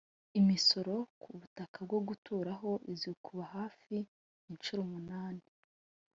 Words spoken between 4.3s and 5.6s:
inshuro umunani